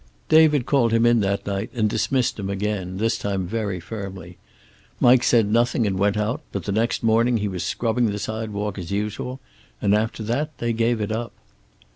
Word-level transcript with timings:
David 0.29 0.65
called 0.65 0.91
him 0.93 1.05
in 1.05 1.19
that 1.19 1.45
night 1.45 1.69
and 1.75 1.87
dismissed 1.87 2.39
him 2.39 2.49
again, 2.49 2.97
this 2.97 3.19
time 3.19 3.45
very 3.45 3.79
firmly. 3.79 4.39
Mike 4.99 5.23
said 5.23 5.45
nothing 5.45 5.85
and 5.85 5.99
went 5.99 6.17
out, 6.17 6.41
but 6.51 6.63
the 6.63 6.71
next 6.71 7.03
morning 7.03 7.37
he 7.37 7.47
was 7.47 7.63
scrubbing 7.63 8.07
the 8.07 8.17
sidewalk 8.17 8.79
as 8.79 8.89
usual, 8.91 9.39
and 9.79 9.93
after 9.93 10.23
that 10.23 10.57
they 10.57 10.73
gave 10.73 11.01
it 11.01 11.11
up. 11.11 11.33